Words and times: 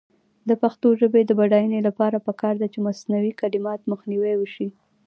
د 0.49 0.51
پښتو 0.61 0.87
ژبې 0.99 1.21
د 1.25 1.31
بډاینې 1.39 1.79
لپاره 1.87 2.23
پکار 2.27 2.53
ده 2.61 2.67
چې 2.73 2.79
مصنوعي 2.87 3.31
کلمات 3.41 3.81
مخنیوی 3.91 4.33
شي. 4.55 4.67